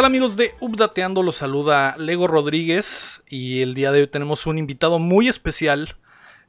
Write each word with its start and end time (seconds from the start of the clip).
¿Qué 0.00 0.02
tal 0.02 0.12
amigos 0.12 0.34
de 0.34 0.54
Updateando? 0.60 1.22
Los 1.22 1.36
saluda 1.36 1.94
Lego 1.98 2.26
Rodríguez 2.26 3.22
y 3.28 3.60
el 3.60 3.74
día 3.74 3.92
de 3.92 4.00
hoy 4.00 4.06
tenemos 4.06 4.46
un 4.46 4.56
invitado 4.56 4.98
muy 4.98 5.28
especial. 5.28 5.98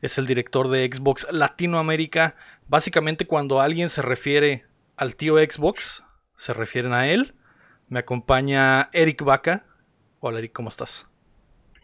Es 0.01 0.17
el 0.17 0.25
director 0.25 0.69
de 0.69 0.89
Xbox 0.89 1.27
Latinoamérica. 1.31 2.37
Básicamente 2.69 3.27
cuando 3.27 3.59
alguien 3.59 3.89
se 3.89 4.01
refiere 4.01 4.63
al 4.95 5.17
tío 5.17 5.37
Xbox, 5.37 6.01
se 6.37 6.53
refieren 6.53 6.93
a 6.93 7.09
él. 7.09 7.35
Me 7.89 7.99
acompaña 7.99 8.89
Eric 8.93 9.21
Vaca. 9.21 9.65
Hola 10.21 10.39
Eric, 10.39 10.53
¿cómo 10.53 10.69
estás? 10.69 11.10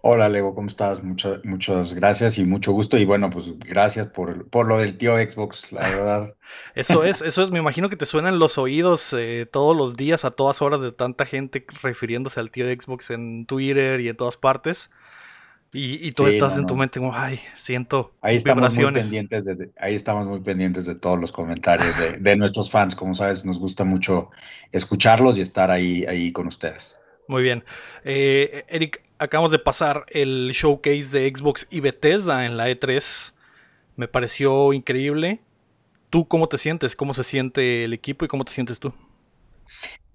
Hola 0.10 0.30
Lego, 0.30 0.56
¿cómo 0.56 0.70
estás? 0.70 1.02
muchas 1.04 1.94
gracias 1.94 2.38
y 2.38 2.46
mucho 2.46 2.72
gusto. 2.72 2.98
Y 2.98 3.04
bueno, 3.04 3.30
pues 3.30 3.60
gracias 3.60 4.08
por, 4.08 4.50
por 4.50 4.66
lo 4.66 4.78
del 4.78 4.98
tío 4.98 5.18
Xbox, 5.18 5.70
la 5.74 5.82
verdad. 5.90 6.36
eso 6.76 7.04
es, 7.04 7.22
eso 7.26 7.44
es, 7.44 7.52
me 7.52 7.60
imagino 7.60 7.90
que 7.90 7.98
te 7.98 8.06
suenan 8.06 8.40
los 8.40 8.58
oídos 8.58 9.12
eh, 9.12 9.46
todos 9.52 9.76
los 9.76 9.98
días, 9.98 10.24
a 10.24 10.32
todas 10.32 10.62
horas 10.62 10.80
de 10.80 10.94
tanta 10.94 11.26
gente 11.26 11.66
refiriéndose 11.82 12.40
al 12.40 12.52
tío 12.52 12.74
Xbox 12.74 13.10
en 13.10 13.46
Twitter 13.48 14.00
y 14.00 14.08
en 14.08 14.16
todas 14.16 14.38
partes. 14.38 14.92
Y, 15.74 16.14
tú 16.14 16.26
estás 16.28 16.58
en 16.58 16.66
tu 16.66 16.78
mente 16.78 17.00
como, 17.00 17.14
ay, 17.14 17.42
siento 17.58 18.14
ahí 18.22 18.38
estamos 18.38 18.74
Muy 18.78 18.94
pendientes 18.94 19.44
de, 19.44 19.72
ahí 19.78 19.94
estamos 19.94 20.26
muy 20.26 20.40
pendientes 20.40 20.86
de 20.86 20.96
todos 20.96 21.20
los 21.20 21.34
comentarios 21.34 21.94
de, 22.18 22.36
nuestros 22.38 22.72
fans. 22.72 22.96
Como 22.96 23.14
sabes, 23.14 23.44
nos 23.44 23.60
gusta 23.60 23.84
mucho 23.84 24.30
escucharlos 24.72 25.38
y 25.38 25.42
estar 25.42 25.70
ahí, 25.70 26.06
ahí 26.06 26.32
con 26.32 26.48
ustedes. 26.48 26.98
Muy 27.28 27.44
bien. 27.44 27.66
Eh, 28.06 28.64
Eric, 28.70 29.02
acabamos 29.20 29.52
de 29.52 29.60
pasar 29.60 30.06
el 30.10 30.52
showcase 30.54 31.10
de 31.10 31.34
Xbox 31.34 31.68
y 31.70 31.80
Bethesda 31.80 32.46
en 32.46 32.58
la 32.58 32.70
E3. 32.70 33.34
Me 33.96 34.08
pareció 34.08 34.74
increíble. 34.74 35.40
¿Tú 36.10 36.28
cómo 36.28 36.48
te 36.48 36.58
sientes? 36.58 36.96
¿Cómo 36.96 37.14
se 37.14 37.24
siente 37.24 37.84
el 37.84 37.94
equipo 37.94 38.26
y 38.26 38.28
cómo 38.28 38.46
te 38.46 38.52
sientes 38.52 38.80
tú? 38.80 38.94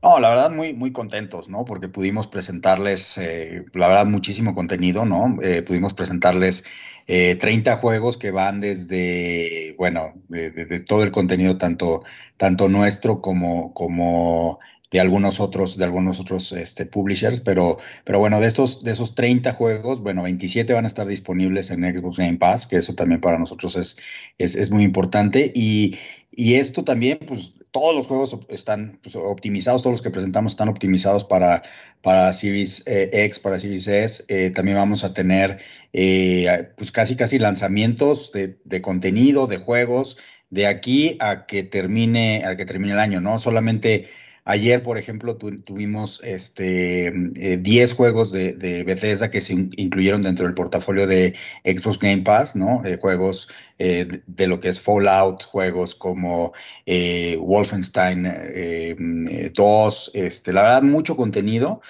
No, 0.03 0.19
la 0.19 0.31
verdad 0.31 0.51
muy, 0.51 0.73
muy 0.73 0.93
contentos, 0.93 1.49
¿no? 1.49 1.65
Porque 1.65 1.89
pudimos 1.89 2.27
presentarles, 2.27 3.19
eh, 3.19 3.65
la 3.73 3.89
verdad, 3.89 4.07
muchísimo 4.07 4.55
contenido, 4.55 5.05
¿no? 5.05 5.39
Eh, 5.43 5.63
pudimos 5.63 5.95
presentarles 5.95 6.65
30 7.07 7.77
juegos 7.77 8.17
que 8.17 8.31
van 8.31 8.61
desde, 8.61 9.75
bueno, 9.77 10.15
de, 10.29 10.81
todo 10.81 11.03
el 11.03 11.11
contenido, 11.11 11.59
tanto, 11.59 12.05
tanto 12.39 12.69
nuestro 12.69 13.21
como, 13.21 13.75
como 13.75 14.61
de 14.93 15.01
algunos 15.01 15.41
otros, 15.41 15.77
de 15.79 15.85
algunos 15.85 16.21
otros 16.21 16.53
este, 16.53 16.85
publishers, 16.85 17.41
pero, 17.41 17.79
pero 18.05 18.19
bueno, 18.19 18.41
de 18.41 18.47
estos, 18.47 18.85
de 18.85 18.93
esos 18.93 19.15
30 19.15 19.55
juegos, 19.55 20.01
bueno, 20.01 20.23
27 20.23 20.73
van 20.75 20.85
a 20.85 20.89
estar 20.89 21.07
disponibles 21.07 21.71
en 21.71 21.83
Xbox 21.83 22.19
Game 22.19 22.37
Pass, 22.37 22.67
que 22.67 22.77
eso 22.77 22.95
también 22.95 23.21
para 23.21 23.39
nosotros 23.39 23.75
es, 23.77 23.97
es, 24.39 24.71
muy 24.71 24.85
importante. 24.85 25.51
Y, 25.55 25.99
esto 26.37 26.85
también, 26.85 27.19
pues, 27.27 27.55
todos 27.71 27.97
los 27.97 28.07
juegos 28.07 28.37
están 28.51 28.99
pues, 29.03 29.17
optimizados, 29.17 29.83
todos 29.83 29.95
los 29.95 30.03
que 30.03 30.11
presentamos 30.11 30.53
están 30.53 30.69
optimizados 30.69 31.25
para, 31.25 31.63
para 32.03 32.31
Series 32.35 32.83
eh, 32.87 33.09
X, 33.13 33.39
para 33.39 33.59
Series 33.59 33.89
S. 33.89 34.25
Eh, 34.29 34.51
también 34.51 34.77
vamos 34.77 35.05
a 35.05 35.15
tener, 35.15 35.59
eh, 35.95 36.69
pues, 36.77 36.93
casi, 36.93 37.17
casi 37.17 37.39
lanzamientos 37.39 38.31
de, 38.33 38.59
de 38.65 38.83
contenido, 38.83 39.47
de 39.47 39.57
juegos, 39.57 40.19
de 40.51 40.67
aquí 40.67 41.17
a 41.19 41.47
que 41.47 41.63
termine, 41.63 42.45
a 42.45 42.57
que 42.57 42.67
termine 42.67 42.93
el 42.93 42.99
año, 42.99 43.23
¿no? 43.23 43.39
Solamente 43.39 44.09
Ayer, 44.45 44.83
por 44.83 44.99
ejemplo, 44.99 45.37
tuvimos 45.37 46.21
este, 46.25 47.13
10 47.13 47.91
eh, 47.91 47.95
juegos 47.95 48.33
de, 48.33 48.83
Bethesda 48.85 49.31
que 49.31 49.41
se 49.41 49.53
incluyeron 49.53 50.23
dentro 50.23 50.47
del 50.47 50.55
portafolio 50.55 51.07
de 51.07 51.35
Xbox 51.65 52.01
Game 52.01 52.23
Pass, 52.23 52.57
¿no? 52.57 52.85
Eh, 52.85 52.99
juegos 53.01 53.49
eh, 53.79 54.21
de 54.27 54.47
lo 54.49 54.59
que 54.59 54.71
es 54.71 54.81
Fallout, 54.81 55.45
juegos 55.45 55.95
como 55.95 56.53
Wolfenstein 56.87 59.53
2, 59.55 60.11
este, 60.15 60.53
la 60.53 60.63
verdad, 60.63 60.83
mucho 60.83 61.17
contenido. 61.17 61.81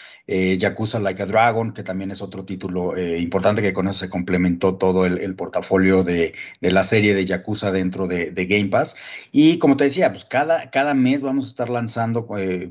Yakuza 0.58 0.98
Like 0.98 1.22
a 1.22 1.26
Dragon, 1.26 1.72
que 1.72 1.82
también 1.82 2.10
es 2.10 2.22
otro 2.22 2.44
título 2.44 2.96
importante 2.98 3.62
que 3.62 3.72
con 3.72 3.88
eso 3.88 4.00
se 4.00 4.08
complementó 4.08 4.76
todo 4.76 5.06
el, 5.06 5.34
portafolio 5.34 6.04
de, 6.04 6.34
la 6.60 6.84
serie 6.84 7.14
de 7.14 7.26
Yakuza 7.26 7.70
dentro 7.72 8.06
de, 8.06 8.32
Game 8.46 8.68
Pass. 8.68 8.96
Y 9.30 9.58
como 9.58 9.76
te 9.76 9.84
decía, 9.84 10.12
pues 10.12 10.24
cada, 10.24 10.94
mes 10.94 11.22
vamos 11.22 11.46
a 11.46 11.48
estar 11.48 11.70
lanzando 11.70 12.26
eh, 12.38 12.70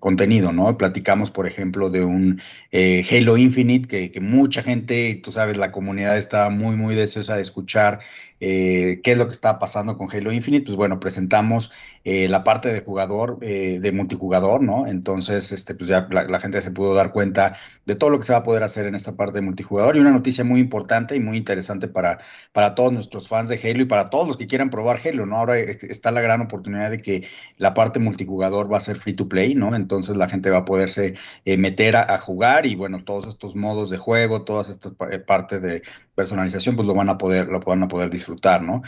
contenido, 0.00 0.52
¿no? 0.52 0.76
Platicamos, 0.76 1.30
por 1.30 1.46
ejemplo, 1.46 1.90
de 1.90 2.04
un 2.04 2.40
eh, 2.72 3.04
Halo 3.10 3.36
Infinite 3.36 4.10
que, 4.10 4.20
mucha 4.20 4.62
gente, 4.62 5.20
tú 5.22 5.32
sabes, 5.32 5.56
la 5.56 5.72
comunidad 5.72 6.18
está 6.18 6.48
muy, 6.50 6.76
muy 6.76 6.94
deseosa 6.94 7.36
de 7.36 7.42
escuchar 7.42 8.00
eh, 8.40 9.00
qué 9.02 9.12
es 9.12 9.18
lo 9.18 9.26
que 9.26 9.32
está 9.32 9.58
pasando 9.58 9.96
con 9.96 10.10
Halo 10.10 10.32
Infinite. 10.32 10.66
Pues 10.66 10.76
bueno, 10.76 11.00
presentamos 11.00 11.70
eh, 12.10 12.26
la 12.28 12.42
parte 12.42 12.72
de 12.72 12.80
jugador, 12.80 13.38
eh, 13.42 13.80
de 13.82 13.92
multijugador, 13.92 14.62
¿no? 14.62 14.86
Entonces, 14.86 15.52
este, 15.52 15.74
pues 15.74 15.90
ya 15.90 16.08
la, 16.10 16.40
gente 16.40 16.62
se 16.62 16.70
pudo 16.70 16.94
dar 16.94 17.12
cuenta 17.12 17.56
de 17.84 17.96
todo 17.96 18.08
lo 18.10 18.18
que 18.18 18.24
se 18.24 18.32
va 18.32 18.38
a 18.38 18.42
poder 18.44 18.62
hacer 18.62 18.86
en 18.86 18.94
esta 18.94 19.16
parte 19.16 19.34
de 19.34 19.42
multijugador 19.42 19.96
y 19.96 20.00
una 20.00 20.10
noticia 20.10 20.44
muy 20.44 20.60
importante 20.60 21.16
y 21.16 21.20
muy 21.20 21.36
interesante 21.36 21.88
para, 21.88 22.20
para 22.52 22.74
todos 22.74 22.92
nuestros 22.92 23.28
fans 23.28 23.48
de 23.48 23.60
Halo 23.62 23.82
y 23.82 23.84
para 23.84 24.10
todos 24.10 24.26
los 24.26 24.36
que 24.36 24.46
quieran 24.46 24.70
probar 24.70 25.00
Halo, 25.04 25.26
¿no? 25.26 25.36
Ahora 25.36 25.58
está 25.58 26.10
la 26.10 26.20
gran 26.20 26.40
oportunidad 26.40 26.90
de 26.90 27.02
que 27.02 27.26
la 27.58 27.74
parte 27.74 27.98
multijugador 28.00 28.72
va 28.72 28.78
a 28.78 28.80
ser 28.80 28.98
free 28.98 29.14
to 29.14 29.28
play, 29.28 29.54
¿no? 29.54 29.74
Entonces 29.74 30.16
la 30.16 30.28
gente 30.28 30.50
va 30.50 30.58
a 30.58 30.64
poderse 30.64 31.14
eh, 31.44 31.58
meter 31.58 31.96
a, 31.96 32.18
jugar 32.18 32.66
y 32.66 32.74
bueno, 32.74 33.04
todos 33.04 33.26
estos 33.26 33.54
modos 33.54 33.90
de 33.90 33.98
juego, 33.98 34.44
todas 34.44 34.68
estas 34.68 34.92
partes 35.26 35.62
de 35.62 35.82
personalización, 36.14 36.74
pues 36.74 36.88
lo 36.88 36.94
van 36.94 37.08
a 37.08 37.16
poder, 37.16 37.46
lo 37.46 37.60
van 37.60 37.82
a 37.84 37.88
poder 37.88 38.10
disfrutar, 38.10 38.27
¿no? 38.62 38.82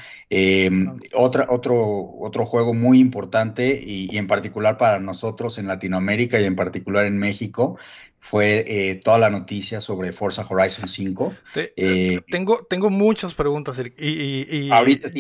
otra, 1.14 1.46
otro, 1.50 2.10
otro 2.20 2.46
juego 2.46 2.74
muy 2.74 2.98
importante 3.00 3.80
y, 3.82 4.16
en 4.16 4.26
particular 4.26 4.78
para 4.78 4.98
nosotros 4.98 5.58
en 5.58 5.66
Latinoamérica 5.66 6.40
y 6.40 6.44
en 6.44 6.56
particular 6.56 7.06
en 7.06 7.18
México 7.18 7.78
fue 8.18 8.64
eh, 8.66 9.00
toda 9.02 9.18
la 9.18 9.30
noticia 9.30 9.80
sobre 9.80 10.12
Forza 10.12 10.46
Horizon 10.48 10.88
5. 10.88 11.34
Eh, 11.54 12.20
tengo, 12.30 12.66
tengo 12.68 12.90
muchas 12.90 13.34
preguntas 13.34 13.80
y, 13.96 14.68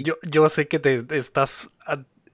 yo, 0.02 0.16
yo, 0.22 0.48
sé 0.48 0.68
que 0.68 0.78
te 0.78 1.04
estás 1.10 1.70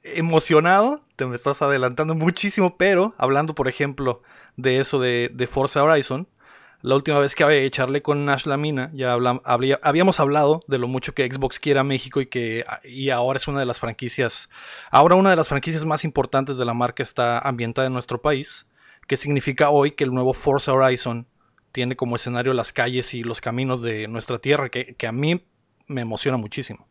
emocionado, 0.02 1.02
te 1.16 1.26
me 1.26 1.36
estás 1.36 1.62
adelantando 1.62 2.14
muchísimo, 2.14 2.76
pero 2.76 3.14
hablando 3.18 3.54
por 3.54 3.68
ejemplo 3.68 4.22
de 4.56 4.80
eso 4.80 5.00
de, 5.00 5.30
de 5.32 5.46
Forza 5.46 5.82
Horizon, 5.82 6.28
la 6.82 6.94
última 6.94 7.18
vez 7.18 7.34
que 7.34 7.64
echarle 7.64 8.02
con 8.02 8.24
Nash 8.24 8.46
Lamina, 8.46 8.90
ya 8.94 9.16
habíamos 9.82 10.20
hablado 10.20 10.62
de 10.68 10.78
lo 10.78 10.88
mucho 10.88 11.14
que 11.14 11.26
Xbox 11.30 11.58
quiere 11.58 11.80
a 11.80 11.84
México 11.84 12.20
y 12.20 12.26
que 12.26 12.64
y 12.84 13.10
ahora 13.10 13.38
es 13.38 13.48
una 13.48 13.60
de 13.60 13.66
las 13.66 13.80
franquicias, 13.80 14.48
ahora 14.90 15.14
una 15.14 15.30
de 15.30 15.36
las 15.36 15.48
franquicias 15.48 15.84
más 15.84 16.04
importantes 16.04 16.56
de 16.56 16.64
la 16.64 16.74
marca 16.74 17.02
está 17.02 17.38
ambientada 17.38 17.86
en 17.86 17.92
nuestro 17.92 18.20
país, 18.20 18.66
que 19.06 19.16
significa 19.16 19.70
hoy 19.70 19.92
que 19.92 20.04
el 20.04 20.12
nuevo 20.12 20.32
Forza 20.34 20.72
Horizon 20.72 21.26
tiene 21.72 21.94
como 21.94 22.16
escenario 22.16 22.54
las 22.54 22.72
calles 22.72 23.12
y 23.12 23.22
los 23.22 23.40
caminos 23.40 23.82
de 23.82 24.08
nuestra 24.08 24.38
tierra, 24.38 24.70
que, 24.70 24.96
a 25.06 25.12
mí 25.12 25.44
me 25.86 26.00
emociona 26.00 26.38
muchísimo. 26.38 26.88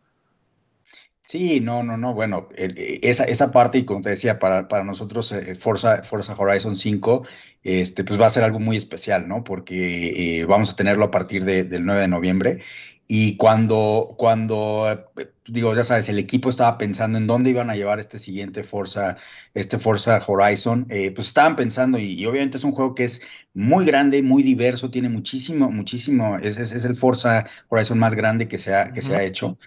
Sí, 1.27 1.59
no, 1.59 1.83
no, 1.83 1.97
no, 1.97 2.13
bueno, 2.13 2.49
e, 2.55 2.99
esa, 3.03 3.23
esa 3.25 3.51
parte, 3.51 3.79
y 3.79 3.85
como 3.85 4.01
te 4.01 4.11
decía, 4.11 4.37
para, 4.39 4.67
para 4.67 4.83
nosotros 4.83 5.31
eh, 5.31 5.55
Forza, 5.55 6.03
Forza 6.03 6.35
Horizon 6.37 6.75
5 6.75 7.23
este, 7.65 8.03
pues 8.03 8.21
va 8.21 8.27
a 8.27 8.29
ser 8.29 8.43
algo 8.43 8.59
muy 8.59 8.77
especial, 8.77 9.27
¿no? 9.27 9.43
Porque 9.43 10.39
eh, 10.39 10.45
vamos 10.45 10.71
a 10.71 10.75
tenerlo 10.75 11.05
a 11.05 11.11
partir 11.11 11.43
del 11.45 11.83
9 11.83 12.01
de 12.01 12.07
noviembre. 12.07 12.59
Y 13.07 13.37
cuando, 13.37 14.15
cuando, 14.17 15.07
eh, 15.17 15.29
digo, 15.47 15.73
ya 15.75 15.83
sabes, 15.83 16.07
el 16.09 16.19
equipo 16.19 16.49
estaba 16.49 16.77
pensando 16.77 17.17
en 17.17 17.25
dónde 17.27 17.49
iban 17.49 17.71
a 17.71 17.75
llevar 17.75 17.99
este 17.99 18.19
siguiente 18.19 18.63
Forza, 18.63 19.17
este 19.55 19.79
Forza 19.79 20.23
Horizon, 20.27 20.85
eh, 20.89 21.11
pues 21.11 21.27
estaban 21.27 21.55
pensando, 21.55 21.97
y, 21.97 22.23
obviamente 22.27 22.57
es 22.57 22.63
un 22.63 22.71
juego 22.71 22.93
que 22.95 23.05
es 23.05 23.21
muy 23.53 23.85
grande, 23.85 24.21
muy 24.21 24.43
diverso, 24.43 24.91
tiene 24.91 25.09
muchísimo, 25.09 25.71
muchísimo, 25.71 26.37
es, 26.37 26.57
es, 26.57 26.85
el 26.85 26.95
Forza 26.95 27.47
Horizon 27.69 27.97
más 27.97 28.13
grande 28.13 28.47
que 28.47 28.57
se 28.59 28.75
ha, 28.75 28.91
que 28.93 29.01
se 29.01 29.15
ha 29.15 29.23
hecho. 29.23 29.57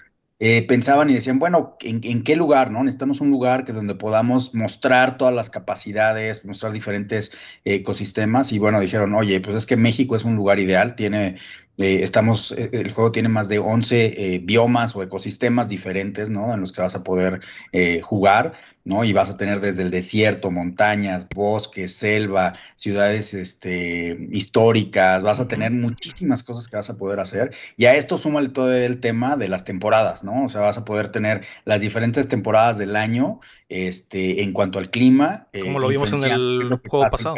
Eh, 0.40 0.64
pensaban 0.68 1.10
y 1.10 1.14
decían, 1.14 1.40
bueno, 1.40 1.76
¿en, 1.80 2.22
qué 2.22 2.36
lugar? 2.36 2.70
no 2.70 2.84
Necesitamos 2.84 3.20
un 3.20 3.30
lugar 3.30 3.64
que 3.64 3.72
donde 3.72 3.96
podamos 3.96 4.54
mostrar 4.54 5.18
todas 5.18 5.34
las 5.34 5.50
capacidades, 5.50 6.44
mostrar 6.44 6.72
diferentes 6.72 7.32
ecosistemas. 7.64 8.52
Y 8.52 8.58
bueno, 8.58 8.80
dijeron, 8.80 9.14
oye, 9.14 9.40
pues 9.40 9.56
es 9.56 9.66
que 9.66 9.76
México 9.76 10.14
es 10.14 10.24
un 10.24 10.36
lugar 10.36 10.60
ideal, 10.60 10.94
tiene 10.94 11.38
eh, 11.78 12.02
estamos, 12.02 12.50
eh, 12.50 12.70
el 12.72 12.92
juego 12.92 13.12
tiene 13.12 13.28
más 13.28 13.48
de 13.48 13.60
11 13.60 14.34
eh, 14.34 14.40
biomas 14.40 14.96
o 14.96 15.02
ecosistemas 15.04 15.68
diferentes, 15.68 16.28
¿no? 16.28 16.52
En 16.52 16.60
los 16.60 16.72
que 16.72 16.82
vas 16.82 16.96
a 16.96 17.04
poder 17.04 17.40
jugar, 18.02 18.54
¿no? 18.84 19.04
Y 19.04 19.12
vas 19.12 19.30
a 19.30 19.36
tener 19.36 19.60
desde 19.60 19.82
el 19.82 19.90
desierto, 19.92 20.50
montañas, 20.50 21.28
bosques, 21.32 21.94
selva, 21.94 22.54
ciudades 22.74 23.32
este, 23.32 24.28
históricas, 24.32 25.22
vas 25.22 25.38
a 25.38 25.46
tener 25.46 25.70
muchísimas 25.70 26.42
cosas 26.42 26.66
que 26.66 26.76
vas 26.76 26.90
a 26.90 26.96
poder 26.96 27.20
hacer. 27.20 27.54
Y 27.76 27.84
a 27.84 27.94
esto 27.94 28.18
suma 28.18 28.44
todo 28.52 28.74
el 28.74 28.98
tema 28.98 29.36
de 29.36 29.48
las 29.48 29.64
temporadas, 29.64 30.24
¿no? 30.24 30.46
O 30.46 30.48
sea, 30.48 30.62
vas 30.62 30.78
a 30.78 30.84
poder 30.84 31.12
tener 31.12 31.44
las 31.64 31.80
diferentes 31.80 32.26
temporadas 32.26 32.78
del 32.78 32.96
año 32.96 33.40
este, 33.68 34.42
en 34.42 34.52
cuanto 34.52 34.80
al 34.80 34.90
clima. 34.90 35.46
Como 35.52 35.78
lo 35.78 35.88
vimos 35.88 36.12
en 36.12 36.24
el 36.24 36.80
juego 36.88 37.06
pasado 37.08 37.36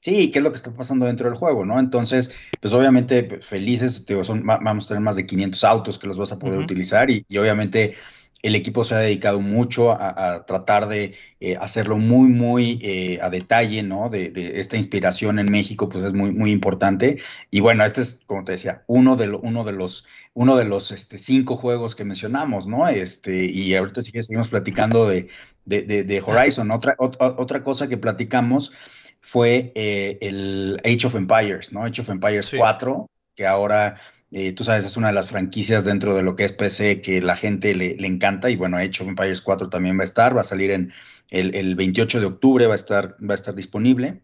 sí, 0.00 0.30
qué 0.30 0.38
es 0.38 0.42
lo 0.42 0.50
que 0.50 0.56
está 0.56 0.72
pasando 0.72 1.06
dentro 1.06 1.28
del 1.28 1.38
juego, 1.38 1.64
¿no? 1.64 1.78
Entonces, 1.78 2.30
pues 2.60 2.72
obviamente 2.72 3.22
pues, 3.24 3.46
felices, 3.46 4.04
son, 4.22 4.44
vamos 4.44 4.86
a 4.86 4.88
tener 4.88 5.02
más 5.02 5.16
de 5.16 5.26
500 5.26 5.64
autos 5.64 5.98
que 5.98 6.06
los 6.06 6.18
vas 6.18 6.32
a 6.32 6.38
poder 6.38 6.58
utilizar 6.58 7.10
y, 7.10 7.24
obviamente 7.38 7.94
el 8.42 8.54
equipo 8.54 8.84
se 8.84 8.94
ha 8.94 8.98
dedicado 8.98 9.38
mucho 9.40 9.92
a, 9.92 10.46
tratar 10.46 10.88
de 10.88 11.14
eh, 11.40 11.58
hacerlo 11.60 11.98
muy, 11.98 12.30
muy 12.30 12.78
eh, 12.80 13.18
a 13.20 13.28
detalle, 13.28 13.82
¿no? 13.82 14.08
De, 14.08 14.32
esta 14.54 14.78
inspiración 14.78 15.38
en 15.38 15.52
México, 15.52 15.90
pues 15.90 16.06
es 16.06 16.14
muy, 16.14 16.30
muy 16.30 16.50
importante. 16.50 17.18
Y 17.50 17.60
bueno, 17.60 17.84
este 17.84 18.00
es, 18.00 18.18
como 18.24 18.44
te 18.44 18.52
decía, 18.52 18.82
uno 18.86 19.16
de, 19.16 19.28
uno 19.30 19.62
de 19.64 19.72
los, 19.72 20.06
uno 20.32 20.56
de 20.56 20.64
los 20.64 20.90
este, 20.90 21.18
cinco 21.18 21.58
juegos 21.58 21.94
que 21.94 22.06
mencionamos, 22.06 22.66
¿no? 22.66 22.88
Este, 22.88 23.44
y 23.44 23.74
ahorita 23.74 24.02
sí 24.02 24.10
que 24.10 24.22
seguimos 24.22 24.48
platicando 24.48 25.06
de, 25.06 25.28
de 25.66 26.22
Horizon. 26.24 26.70
Otra, 26.70 26.96
otra 26.98 27.62
cosa 27.62 27.88
que 27.88 27.98
platicamos 27.98 28.72
fue 29.20 29.72
eh, 29.74 30.18
el 30.20 30.80
Age 30.84 31.06
of 31.06 31.14
Empires, 31.14 31.72
¿no? 31.72 31.84
Age 31.84 32.00
of 32.00 32.10
Empires 32.10 32.52
4, 32.56 33.06
que 33.34 33.46
ahora 33.46 33.96
eh, 34.32 34.52
tú 34.52 34.62
sabes, 34.62 34.84
es 34.84 34.96
una 34.96 35.08
de 35.08 35.14
las 35.14 35.28
franquicias 35.28 35.84
dentro 35.84 36.14
de 36.14 36.22
lo 36.22 36.36
que 36.36 36.44
es 36.44 36.52
PC 36.52 37.00
que 37.00 37.20
la 37.20 37.36
gente 37.36 37.74
le, 37.74 37.94
encanta. 38.06 38.48
Y 38.50 38.56
bueno, 38.56 38.76
Age 38.76 39.02
of 39.02 39.08
Empires 39.08 39.40
4 39.40 39.68
también 39.68 39.98
va 39.98 40.02
a 40.02 40.04
estar, 40.04 40.36
va 40.36 40.42
a 40.42 40.44
salir 40.44 40.70
en 40.70 40.92
el, 41.30 41.54
el 41.54 41.74
28 41.74 42.20
de 42.20 42.26
octubre, 42.26 42.66
va 42.66 42.74
a 42.74 42.76
estar, 42.76 43.16
va 43.22 43.34
a 43.34 43.36
estar 43.36 43.54
disponible. 43.54 44.20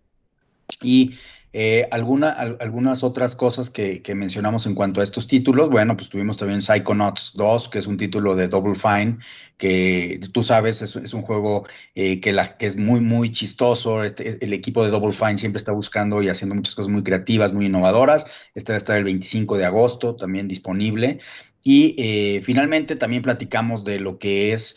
Y 0.82 1.16
eh, 1.58 1.88
alguna, 1.90 2.32
algunas 2.32 3.02
otras 3.02 3.34
cosas 3.34 3.70
que, 3.70 4.02
mencionamos 4.14 4.66
en 4.66 4.74
cuanto 4.74 5.00
a 5.00 5.04
estos 5.04 5.26
títulos, 5.26 5.70
bueno, 5.70 5.96
pues 5.96 6.10
tuvimos 6.10 6.36
también 6.36 6.60
Psychonauts 6.60 7.32
2, 7.34 7.70
que 7.70 7.78
es 7.78 7.86
un 7.86 7.96
título 7.96 8.36
de 8.36 8.46
Double 8.46 8.74
Fine, 8.74 9.20
que 9.56 10.20
tú 10.34 10.42
sabes, 10.42 10.82
es, 10.82 11.14
un 11.14 11.22
juego 11.22 11.66
eh, 11.94 12.20
que, 12.20 12.36
es 12.58 12.76
muy, 12.76 13.00
muy 13.00 13.32
chistoso. 13.32 14.04
Este, 14.04 14.44
el 14.44 14.52
equipo 14.52 14.84
de 14.84 14.90
Double 14.90 15.12
Fine 15.12 15.38
siempre 15.38 15.56
está 15.56 15.72
buscando 15.72 16.20
y 16.22 16.28
haciendo 16.28 16.54
muchas 16.54 16.74
cosas 16.74 16.92
muy 16.92 17.02
creativas, 17.02 17.54
muy 17.54 17.64
innovadoras. 17.64 18.26
Este 18.54 18.72
va 18.72 18.74
a 18.74 18.78
estar 18.78 18.98
el 18.98 19.04
25 19.04 19.56
de 19.56 19.64
agosto 19.64 20.14
también 20.14 20.48
disponible. 20.48 21.20
Y 21.62 21.94
eh, 21.96 22.42
finalmente 22.44 22.96
también 22.96 23.22
platicamos 23.22 23.82
de 23.82 23.98
lo 23.98 24.18
que 24.18 24.52
es 24.52 24.76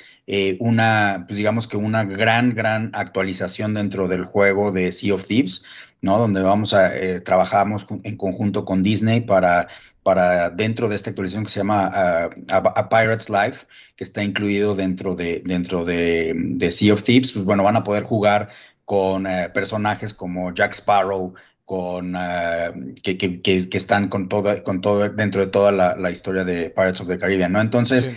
una, 0.60 1.26
pues 1.28 1.38
digamos 1.38 1.68
que 1.68 1.76
una 1.76 2.04
gran, 2.04 2.54
gran 2.54 2.92
actualización 2.94 3.74
dentro 3.74 4.08
del 4.08 4.26
juego 4.26 4.72
de 4.72 4.92
Sea 4.92 5.16
of 5.16 5.26
Thieves. 5.26 5.64
¿No? 6.02 6.18
Donde 6.18 6.42
vamos 6.42 6.74
a, 6.74 6.96
eh, 6.96 7.20
trabajamos 7.22 7.86
en 8.04 8.16
conjunto 8.18 8.66
con 8.66 8.84
Disney 8.84 9.22
para, 9.22 9.68
para 10.04 10.50
dentro 10.50 10.88
de 10.88 10.96
esta 10.96 11.10
actualización 11.10 11.46
que 11.46 11.52
se 11.52 11.60
llama 11.60 12.30
a, 12.50 12.90
Pirates 12.90 13.30
Life, 13.30 13.66
que 13.96 14.04
está 14.04 14.24
incluido 14.24 14.76
dentro 14.76 15.16
de, 15.16 15.42
dentro 15.46 15.86
de, 15.86 16.70
Sea 16.72 16.94
of 16.94 17.04
Thieves, 17.04 17.34
pues 17.34 17.46
bueno, 17.46 17.64
van 17.64 17.76
a 17.76 17.84
poder 17.84 18.04
jugar 18.04 18.50
con 18.86 19.28
eh, 19.28 19.50
personajes 19.54 20.14
como 20.14 20.54
Jack 20.54 20.74
Sparrow, 20.74 21.34
con 21.66 22.16
eh, 22.18 22.96
que, 23.04 23.18
que, 23.18 23.42
que, 23.42 23.78
están 23.78 24.08
con 24.08 24.28
todo, 24.28 24.64
con 24.64 24.82
todo 24.82 25.08
dentro 25.10 25.42
de 25.42 25.48
toda 25.48 25.72
la, 25.72 26.12
historia 26.12 26.44
de 26.44 26.72
Pirates 26.72 27.02
of 27.02 27.08
the 27.08 27.20
Caribbean, 27.20 27.52
¿no? 27.52 27.62
Entonces, 27.62 28.10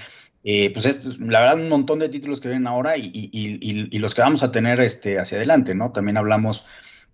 pues 0.43 0.87
es, 0.87 1.19
la 1.19 1.41
verdad, 1.41 1.57
un 1.57 1.69
montón 1.69 1.99
de 1.99 2.09
títulos 2.09 2.41
que 2.41 2.49
vienen 2.49 2.67
ahora 2.67 2.97
y, 2.97 3.11
y, 3.13 3.29
y, 3.33 3.89
y, 3.95 3.99
los 3.99 4.15
que 4.15 4.23
vamos 4.23 4.43
a 4.43 4.51
tener 4.51 4.81
este, 4.81 5.19
hacia 5.19 5.37
adelante, 5.37 5.75
¿no? 5.75 5.93
También 5.93 6.17
hablamos 6.17 6.65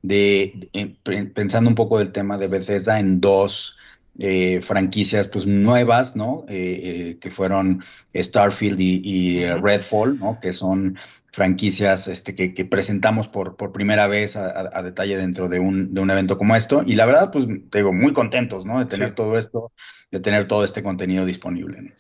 de, 0.03 0.71
eh, 0.73 0.97
pensando 1.35 1.69
un 1.69 1.75
poco 1.75 1.99
del 1.99 2.13
tema 2.13 2.39
de 2.39 2.49
Bethesda 2.49 3.01
en 3.01 3.21
dos 3.21 3.77
eh, 4.19 4.61
franquicias 4.63 5.29
pues 5.29 5.47
nuevas, 5.47 6.17
¿no? 6.17 6.45
Eh, 6.49 7.19
que 7.21 7.31
fueron 7.31 7.85
Starfield 8.15 8.81
y, 8.81 9.45
Redfall, 9.45 10.19
¿no? 10.19 10.39
Que 10.41 10.53
son 10.53 10.99
franquicias 11.33 12.09
este, 12.09 12.35
que, 12.35 12.65
presentamos 12.65 13.29
por, 13.29 13.57
por 13.57 13.73
primera 13.73 14.09
vez 14.09 14.35
a, 14.35 14.83
detalle 14.83 15.17
dentro 15.17 15.49
de 15.49 15.61
un, 15.61 15.95
de 15.95 16.01
un, 16.01 16.11
evento 16.11 16.37
como 16.37 16.57
esto. 16.57 16.83
Y 16.85 16.95
la 16.97 17.07
verdad, 17.07 17.31
pues 17.31 17.47
te 17.71 17.79
digo, 17.79 17.93
muy 17.93 18.13
contentos, 18.13 18.65
¿no? 18.65 18.81
De 18.81 18.87
tener 18.87 19.15
todo 19.15 19.39
esto, 19.39 19.73
de 20.11 20.21
tener 20.21 20.47
todo 20.47 20.65
este 20.65 20.83
contenido 20.83 21.25
disponible. 21.25 21.95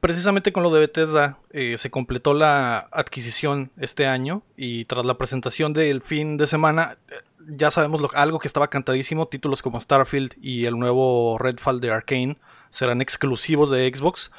Precisamente 0.00 0.52
con 0.52 0.62
lo 0.62 0.70
de 0.70 0.80
Bethesda 0.80 1.38
eh, 1.50 1.78
se 1.78 1.90
completó 1.90 2.34
la 2.34 2.88
adquisición 2.90 3.70
este 3.78 4.06
año 4.06 4.42
y 4.56 4.86
tras 4.86 5.06
la 5.06 5.18
presentación 5.18 5.72
del 5.72 6.02
fin 6.02 6.36
de 6.36 6.46
semana 6.48 6.96
eh, 7.08 7.14
ya 7.48 7.70
sabemos 7.70 8.00
lo, 8.00 8.10
algo 8.14 8.38
que 8.38 8.48
estaba 8.48 8.68
cantadísimo, 8.68 9.28
títulos 9.28 9.62
como 9.62 9.80
Starfield 9.80 10.34
y 10.40 10.64
el 10.64 10.78
nuevo 10.78 11.38
Redfall 11.38 11.80
de 11.80 11.92
Arkane 11.92 12.38
serán 12.70 13.00
exclusivos 13.00 13.70
de 13.70 13.90
Xbox. 13.92 14.32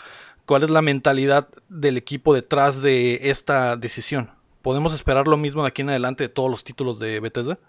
¿Cuál 0.46 0.64
es 0.64 0.70
la 0.70 0.82
mentalidad 0.82 1.48
del 1.70 1.96
equipo 1.96 2.34
detrás 2.34 2.82
de 2.82 3.30
esta 3.30 3.78
decisión? 3.78 4.32
¿Podemos 4.62 4.94
esperar 4.94 5.28
lo 5.28 5.38
mismo 5.38 5.64
de 5.64 5.70
aquí 5.70 5.84
en 5.84 5.90
adelante 5.90 6.26
de 6.26 6.30
todos 6.30 6.50
los 6.50 6.64
títulos 6.64 7.00
de 7.00 7.20
Bethesda? 7.22 7.60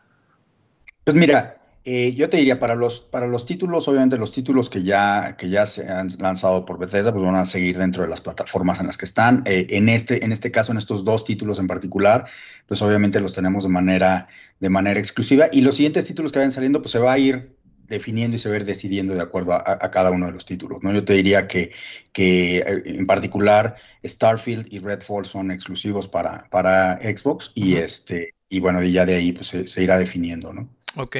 Pues 1.04 1.16
mira, 1.16 1.58
eh, 1.86 2.14
yo 2.14 2.30
te 2.30 2.38
diría, 2.38 2.58
para 2.58 2.74
los, 2.74 3.00
para 3.00 3.26
los 3.26 3.44
títulos, 3.44 3.86
obviamente 3.88 4.16
los 4.16 4.32
títulos 4.32 4.70
que 4.70 4.82
ya, 4.82 5.36
que 5.36 5.50
ya 5.50 5.66
se 5.66 5.86
han 5.86 6.08
lanzado 6.18 6.64
por 6.64 6.78
Bethesda, 6.78 7.12
pues 7.12 7.22
van 7.22 7.34
a 7.34 7.44
seguir 7.44 7.76
dentro 7.76 8.02
de 8.02 8.08
las 8.08 8.22
plataformas 8.22 8.80
en 8.80 8.86
las 8.86 8.96
que 8.96 9.04
están. 9.04 9.42
Eh, 9.44 9.66
en, 9.68 9.90
este, 9.90 10.24
en 10.24 10.32
este 10.32 10.50
caso, 10.50 10.72
en 10.72 10.78
estos 10.78 11.04
dos 11.04 11.26
títulos 11.26 11.58
en 11.58 11.66
particular, 11.66 12.24
pues 12.66 12.80
obviamente 12.80 13.20
los 13.20 13.34
tenemos 13.34 13.64
de 13.64 13.68
manera, 13.68 14.28
de 14.60 14.70
manera 14.70 14.98
exclusiva. 14.98 15.48
Y 15.52 15.60
los 15.60 15.76
siguientes 15.76 16.06
títulos 16.06 16.32
que 16.32 16.38
vayan 16.38 16.52
saliendo, 16.52 16.80
pues 16.80 16.92
se 16.92 16.98
va 16.98 17.12
a 17.12 17.18
ir 17.18 17.54
definiendo 17.86 18.36
y 18.36 18.38
se 18.38 18.48
va 18.48 18.54
a 18.54 18.58
ir 18.58 18.64
decidiendo 18.64 19.12
de 19.12 19.20
acuerdo 19.20 19.52
a, 19.52 19.90
cada 19.90 20.10
uno 20.10 20.24
de 20.24 20.32
los 20.32 20.46
títulos. 20.46 20.82
¿no? 20.82 20.90
Yo 20.90 21.04
te 21.04 21.12
diría 21.12 21.46
que, 21.46 21.70
que 22.14 22.60
eh, 22.60 22.82
en 22.86 23.06
particular 23.06 23.76
Starfield 24.02 24.72
y 24.72 24.78
Redfall 24.78 25.26
son 25.26 25.50
exclusivos 25.50 26.08
para, 26.08 26.48
para 26.48 26.98
Xbox 27.02 27.52
y, 27.54 27.76
este, 27.76 28.32
y 28.48 28.60
bueno, 28.60 28.82
y 28.82 28.90
ya 28.90 29.04
de 29.04 29.16
ahí 29.16 29.32
pues, 29.32 29.48
se, 29.48 29.66
se 29.68 29.82
irá 29.82 29.98
definiendo. 29.98 30.50
¿no? 30.54 30.66
Ok. 30.96 31.18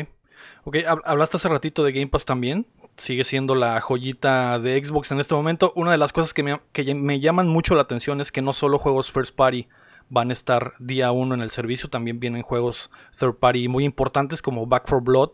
Ok, 0.67 0.79
hablaste 1.05 1.37
hace 1.37 1.49
ratito 1.51 1.85
de 1.85 1.93
Game 1.93 2.07
Pass 2.07 2.25
también. 2.25 2.67
Sigue 2.97 3.25
siendo 3.25 3.55
la 3.55 3.83
joyita 3.83 4.59
de 4.59 4.83
Xbox 4.83 5.13
en 5.13 5.21
este 5.21 5.35
momento. 5.35 5.75
Una 5.77 5.91
de 5.91 5.99
las 5.99 6.15
cosas 6.15 6.33
que 6.33 6.43
me, 6.43 7.21
llaman 7.21 7.49
mucho 7.49 7.75
la 7.75 7.83
atención 7.83 8.23
es 8.23 8.33
que 8.33 8.41
no 8.41 8.55
solo 8.55 8.79
juegos 8.79 9.13
first 9.13 9.37
party 9.37 9.69
van 10.09 10.31
a 10.31 10.33
estar 10.33 10.73
día 10.79 11.13
uno 11.13 11.35
en 11.35 11.43
el 11.43 11.51
servicio, 11.51 11.91
también 11.91 12.19
vienen 12.19 12.41
juegos 12.41 12.91
third 13.19 13.35
party 13.35 13.69
muy 13.69 13.85
importantes 13.85 14.41
como 14.41 14.67
Back 14.67 14.89
for 14.89 15.03
Blood, 15.03 15.33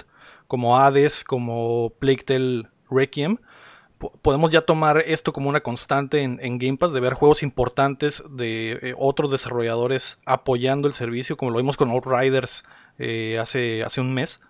como 0.49 0.77
Hades, 0.77 1.23
como 1.23 1.93
Plague 2.01 2.25
Tale 2.25 2.69
Requiem. 2.91 3.39
podemos 4.23 4.51
ya 4.51 4.63
tomar 4.63 4.99
esto 5.07 5.33
como 5.33 5.49
una 5.49 5.61
constante 5.61 6.23
en, 6.23 6.59
Game 6.59 6.77
Pass, 6.77 6.93
de 6.93 6.99
ver 6.99 7.15
juegos 7.15 7.45
importantes 7.45 8.25
de 8.29 8.81
eh, 8.83 8.95
otros 8.99 9.31
desarrolladores 9.31 10.21
apoyando 10.25 10.89
el 10.89 10.95
servicio, 10.95 11.37
como 11.37 11.53
lo 11.53 11.59
vimos 11.59 11.77
con 11.77 11.91
Outriders 11.91 12.65
eh, 12.99 13.39
hace, 13.39 13.85
hace 13.85 14.01
un 14.01 14.13
mes. 14.13 14.41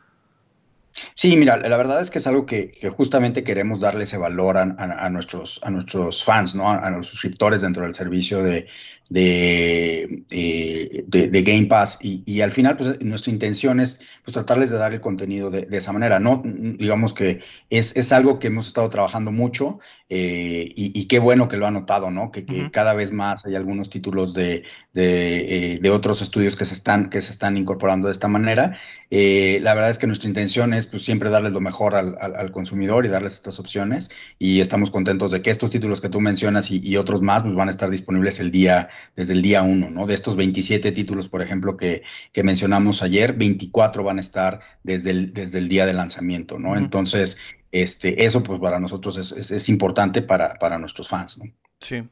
Sí, 1.15 1.37
mira, 1.37 1.57
la 1.57 1.77
verdad 1.77 2.03
es 2.03 2.11
que 2.11 2.19
es 2.19 2.27
algo 2.27 2.47
que, 2.47 2.73
justamente 2.97 3.45
queremos 3.45 3.81
darle 3.81 4.05
ese 4.05 4.17
valor 4.17 4.57
a, 4.57 5.11
nuestros, 5.11 5.61
a 5.63 5.71
nuestros 5.71 6.25
fans, 6.25 6.55
¿no? 6.55 6.71
A, 6.71 6.91
los 6.91 7.07
suscriptores 7.07 7.61
dentro 7.61 7.85
del 7.85 7.95
servicio 7.95 8.43
de, 8.43 8.67
de, 9.09 10.25
de, 10.29 11.43
Game 11.43 11.67
Pass. 11.67 11.99
Y, 12.01 12.41
al 12.41 12.53
final, 12.53 12.77
pues 12.77 13.01
nuestra 13.01 13.33
intención 13.33 13.81
es 13.81 14.01
pues, 14.25 14.33
tratarles 14.33 14.71
de 14.71 14.79
dar 14.79 14.93
el 14.93 15.01
contenido 15.01 15.51
de, 15.51 15.67
esa 15.71 15.93
manera, 15.93 16.21
¿no? 16.21 16.43
Digamos 16.45 17.13
que 17.13 17.41
es, 17.71 17.97
es, 17.97 18.13
algo 18.13 18.39
que 18.39 18.49
hemos 18.49 18.69
estado 18.69 18.89
trabajando 18.91 19.33
mucho 19.33 19.81
eh, 20.09 20.73
y, 20.75 21.07
qué 21.07 21.19
bueno 21.19 21.49
que 21.49 21.57
lo 21.57 21.67
ha 21.67 21.71
notado, 21.71 22.11
¿no? 22.11 22.31
Que, 22.31 22.71
cada 22.73 22.95
vez 22.95 23.13
más 23.13 23.45
hay 23.47 23.57
algunos 23.57 23.91
títulos 23.91 24.33
de, 24.35 24.65
de, 24.93 25.79
eh, 25.83 25.91
otros 25.91 26.23
estudios 26.23 26.57
que 26.57 26.65
se 26.65 26.75
están, 26.75 27.11
que 27.11 27.21
se 27.21 27.33
están 27.33 27.57
incorporando 27.57 28.09
de 28.09 28.13
esta 28.13 28.29
manera. 28.29 28.77
Eh, 29.11 29.59
la 29.63 29.75
verdad 29.75 29.91
es 29.91 29.99
que 29.99 30.07
nuestra 30.07 30.29
intención 30.29 30.73
es 30.73 30.87
pues, 30.87 31.03
siempre 31.03 31.31
darles 31.31 31.53
lo 31.53 31.61
mejor 31.61 31.95
al, 31.97 32.53
consumidor 32.53 33.05
y 33.05 33.09
darles 33.09 33.35
estas 33.35 33.59
opciones. 33.59 34.09
Y 34.39 34.61
estamos 34.61 34.91
contentos 34.91 35.33
de 35.33 35.43
que 35.43 35.51
estos 35.51 35.71
títulos 35.71 36.01
que 36.01 36.09
tú 36.09 36.21
mencionas 36.21 36.71
y, 36.71 36.97
otros 36.97 37.21
más 37.21 37.43
pues, 37.43 37.55
van 37.55 37.69
a 37.69 37.73
estar 37.73 37.91
disponibles 37.91 38.41
el 38.41 38.51
día, 38.51 38.89
desde 39.17 39.33
el 39.33 39.43
día 39.43 39.63
uno, 39.63 39.91
¿no? 39.91 40.07
De 40.07 40.15
estos 40.15 40.37
27 40.37 40.93
títulos, 40.93 41.29
por 41.29 41.43
ejemplo, 41.43 41.77
que, 41.77 42.03
que 42.33 42.43
mencionamos 42.43 43.03
ayer, 43.03 43.33
24 43.33 44.05
van 44.05 44.19
a 44.19 44.21
estar 44.21 44.61
desde 44.85 45.11
el, 45.11 45.33
desde 45.33 45.59
el 45.59 45.69
día 45.69 45.87
de 45.87 45.93
lanzamiento, 45.93 46.59
¿no? 46.59 46.77
Entonces, 46.77 47.37
este, 47.73 48.25
eso 48.25 48.43
pues 48.43 48.61
para 48.61 48.81
nosotros 48.81 49.17
es, 49.33 49.69
importante 49.69 50.23
para, 50.23 50.55
para, 50.55 50.79
nuestros 50.79 51.09
fans. 51.09 51.39
¿no? 51.39 51.45
Sí. 51.81 52.03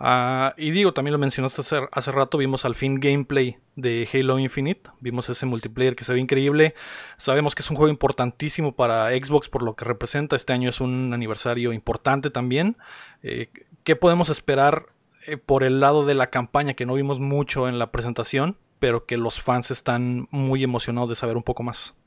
Ah, 0.00 0.54
y 0.56 0.70
digo, 0.70 0.94
también 0.94 1.12
lo 1.12 1.18
mencionaste 1.18 1.62
hace, 1.90 2.12
rato, 2.12 2.38
vimos 2.38 2.64
al 2.64 2.76
fin 2.76 3.00
gameplay 3.00 3.58
de 3.74 4.08
Halo 4.12 4.38
Infinite, 4.38 4.90
vimos 5.00 5.28
ese 5.28 5.44
multiplayer 5.44 5.96
que 5.96 6.04
se 6.04 6.12
ve 6.12 6.20
increíble, 6.20 6.74
sabemos 7.16 7.56
que 7.56 7.62
es 7.62 7.70
un 7.70 7.76
juego 7.76 7.90
importantísimo 7.90 8.76
para 8.76 9.10
Xbox 9.10 9.48
por 9.48 9.64
lo 9.64 9.74
que 9.74 9.84
representa, 9.84 10.36
este 10.36 10.52
año 10.52 10.68
es 10.68 10.80
un 10.80 11.12
aniversario 11.12 11.72
importante 11.72 12.30
también. 12.30 12.76
Eh, 13.24 13.50
¿Qué 13.82 13.96
podemos 13.96 14.28
esperar 14.28 14.86
eh, 15.26 15.36
por 15.36 15.64
el 15.64 15.80
lado 15.80 16.06
de 16.06 16.14
la 16.14 16.30
campaña 16.30 16.74
que 16.74 16.86
no 16.86 16.94
vimos 16.94 17.18
mucho 17.18 17.68
en 17.68 17.80
la 17.80 17.90
presentación, 17.90 18.56
pero 18.78 19.04
que 19.04 19.16
los 19.16 19.40
fans 19.42 19.72
están 19.72 20.28
muy 20.30 20.62
emocionados 20.62 21.08
de 21.08 21.16
saber 21.16 21.36
un 21.36 21.42
poco 21.42 21.64
más? 21.64 21.97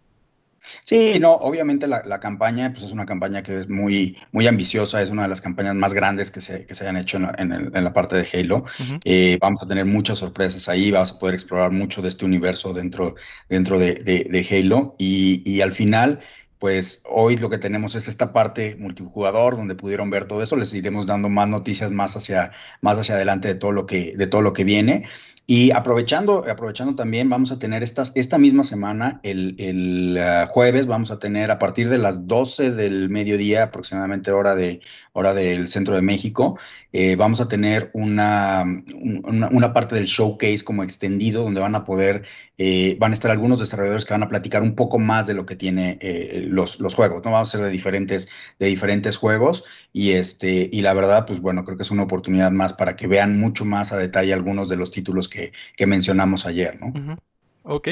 Sí, 0.86 1.20
no, 1.20 1.34
obviamente 1.34 1.88
la, 1.88 2.20
campaña 2.20 2.72
pues 2.72 2.86
es 2.86 2.92
una 2.92 3.06
campaña 3.06 3.44
que 3.44 3.60
es 3.60 3.70
muy, 3.70 4.18
muy 4.32 4.48
ambiciosa, 4.48 5.02
es 5.02 5.10
una 5.10 5.24
de 5.24 5.30
las 5.30 5.42
campañas 5.42 5.76
más 5.76 5.94
grandes 5.94 6.32
que 6.32 6.42
se, 6.42 6.66
que 6.66 6.76
se 6.76 6.84
hayan 6.84 6.98
hecho 6.98 7.18
en 7.18 7.72
la, 7.72 7.94
parte 7.94 8.16
de 8.16 8.28
Halo. 8.32 8.66
Eh, 9.04 9.38
vamos 9.42 9.62
a 9.64 9.68
tener 9.68 9.86
muchas 9.86 10.20
sorpresas 10.20 10.70
ahí, 10.70 10.92
vamos 10.92 11.14
a 11.14 11.20
poder 11.20 11.36
explorar 11.36 11.72
mucho 11.72 12.02
de 12.02 12.10
este 12.10 12.26
universo 12.26 12.74
dentro, 12.74 13.16
dentro 13.50 13.80
de, 13.80 13.96
de, 13.96 14.48
Halo 14.50 14.96
y, 14.98 15.42
y, 15.46 15.62
al 15.62 15.74
final 15.74 16.20
pues 16.62 17.02
hoy 17.10 17.38
lo 17.38 17.50
que 17.50 17.58
tenemos 17.58 17.96
es 17.96 18.08
esta 18.08 18.32
parte 18.34 18.76
multijugador 18.78 19.58
donde 19.58 19.74
pudieron 19.74 20.12
ver 20.12 20.26
todo 20.26 20.44
eso. 20.44 20.56
Les 20.56 20.72
iremos 20.76 21.08
dando 21.08 21.28
más 21.28 21.48
noticias 21.48 21.90
más 21.90 22.16
hacia, 22.16 22.52
más 22.82 23.00
hacia 23.00 23.16
adelante 23.16 23.48
de 23.48 23.56
todo 23.56 23.72
lo 23.72 23.88
que, 23.88 24.16
de 24.16 24.28
todo 24.28 24.44
lo 24.44 24.54
que 24.54 24.64
viene. 24.64 25.06
Y 25.54 25.72
aprovechando, 25.72 26.50
aprovechando 26.50 26.96
también, 26.96 27.30
vamos 27.30 27.52
a 27.52 27.60
tener 27.60 27.84
estas, 27.84 28.14
esta 28.16 28.38
misma 28.38 28.64
semana, 28.64 29.20
el, 29.22 29.56
el 29.60 30.18
ah, 30.18 30.48
jueves, 30.50 30.88
vamos 30.88 31.12
a 31.12 31.20
tener 31.20 31.52
a 31.52 31.60
partir 31.60 31.90
de 31.90 31.98
las 31.98 32.26
12 32.26 32.72
del 32.72 33.10
mediodía, 33.10 33.64
aproximadamente 33.64 34.32
hora, 34.32 34.56
de, 34.56 34.80
hora 35.12 35.34
del 35.34 35.68
centro 35.68 35.94
de 35.94 36.02
México, 36.02 36.58
eh, 36.94 37.16
vamos 37.18 37.42
a 37.42 37.48
tener 37.50 37.90
una, 37.94 38.64
una, 38.64 39.74
parte 39.74 39.96
del 39.96 40.06
showcase 40.06 40.64
como 40.64 40.84
extendido, 40.84 41.44
donde 41.44 41.60
van 41.60 41.76
a 41.76 41.84
poder, 41.84 42.24
eh, 42.58 42.96
van 43.00 43.12
a 43.12 43.14
estar 43.14 43.32
algunos 43.32 43.60
desarrolladores 43.60 44.06
que 44.06 44.14
van 44.14 44.24
a 44.24 44.30
platicar 44.30 44.62
un 44.62 44.76
poco 44.76 45.00
más 45.00 45.28
de 45.28 45.34
lo 45.34 45.46
que 45.46 45.56
tiene 45.58 45.98
eh, 46.02 46.46
los, 46.48 46.80
los 46.80 46.96
juegos, 46.96 47.24
¿no? 47.26 47.32
Vamos 47.32 47.50
a 47.50 47.52
ser 47.52 47.62
de 47.62 47.72
diferentes, 47.72 48.30
de 48.60 48.68
diferentes 48.68 49.18
juegos 49.18 49.66
y, 49.92 50.12
este, 50.12 50.70
y 50.72 50.82
la 50.82 50.94
verdad, 50.94 51.26
pues 51.26 51.42
bueno, 51.42 51.66
creo 51.66 51.76
que 51.78 51.84
es 51.84 51.92
una 51.92 52.04
oportunidad 52.04 52.52
más 52.52 52.74
para 52.74 52.96
que 52.96 53.08
vean 53.08 53.40
mucho 53.40 53.66
más 53.66 53.92
a 53.92 53.98
detalle 53.98 54.34
algunos 54.34 54.70
de 54.70 54.78
los 54.78 54.92
títulos 54.92 55.28
que 55.28 55.41
que, 55.76 55.88
mencionamos 55.88 56.46
ayer, 56.46 56.80
¿no? 56.80 57.18
Ok. 57.64 57.90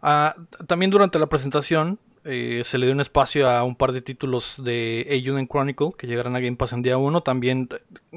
Ah, 0.00 0.34
también 0.66 0.90
durante 0.90 1.18
la 1.18 1.26
presentación 1.26 1.98
eh, 2.24 2.62
se 2.64 2.78
le 2.78 2.86
dio 2.86 2.94
un 2.94 3.00
espacio 3.00 3.50
a 3.50 3.64
un 3.64 3.74
par 3.74 3.92
de 3.92 4.00
títulos 4.00 4.62
de 4.62 5.08
Ayuden 5.10 5.48
Chronicle 5.48 5.90
que 5.98 6.06
llegarán 6.06 6.36
a 6.36 6.40
Game 6.40 6.56
Pass 6.56 6.72
en 6.72 6.82
día 6.82 6.96
1. 6.96 7.22
También 7.22 7.68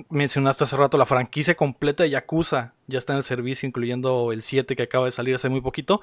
mencionaste 0.09 0.63
hace 0.63 0.77
rato 0.77 0.97
la 0.97 1.07
franquicia 1.07 1.55
completa 1.55 2.03
de 2.03 2.11
Yakuza. 2.11 2.73
Ya 2.87 2.99
está 2.99 3.13
en 3.13 3.17
el 3.17 3.23
servicio, 3.23 3.67
incluyendo 3.67 4.31
el 4.31 4.43
7 4.43 4.75
que 4.75 4.83
acaba 4.83 5.05
de 5.05 5.11
salir 5.11 5.35
hace 5.35 5.49
muy 5.49 5.61
poquito. 5.61 6.01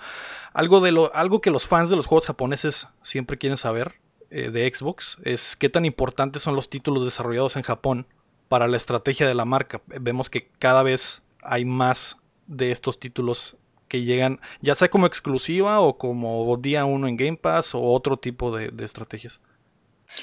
Algo, 0.52 0.80
de 0.80 0.90
lo, 0.90 1.14
algo 1.14 1.40
que 1.40 1.52
los 1.52 1.66
fans 1.66 1.90
de 1.90 1.96
los 1.96 2.06
juegos 2.06 2.26
japoneses 2.26 2.88
siempre 3.02 3.38
quieren 3.38 3.56
saber 3.56 3.94
eh, 4.30 4.50
de 4.50 4.72
Xbox 4.72 5.18
es 5.24 5.56
qué 5.56 5.68
tan 5.68 5.84
importantes 5.84 6.42
son 6.42 6.56
los 6.56 6.70
títulos 6.70 7.04
desarrollados 7.04 7.56
en 7.56 7.62
Japón 7.62 8.06
para 8.48 8.66
la 8.66 8.76
estrategia 8.76 9.28
de 9.28 9.34
la 9.34 9.44
marca. 9.44 9.80
Vemos 9.86 10.28
que 10.28 10.48
cada 10.58 10.82
vez 10.82 11.22
hay 11.42 11.64
más 11.64 12.16
de 12.46 12.70
estos 12.70 12.98
títulos 12.98 13.56
que 13.88 14.02
llegan, 14.02 14.40
ya 14.62 14.74
sea 14.74 14.88
como 14.88 15.06
exclusiva 15.06 15.80
o 15.80 15.98
como 15.98 16.56
día 16.56 16.86
uno 16.86 17.08
en 17.08 17.16
Game 17.16 17.36
Pass 17.36 17.74
o 17.74 17.82
otro 17.82 18.16
tipo 18.16 18.56
de, 18.56 18.72
estrategias. 18.82 19.38